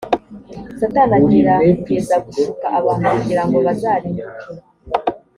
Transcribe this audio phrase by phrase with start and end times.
[0.79, 4.49] satani agerageza gushuka abantu kugirango bazarimbuke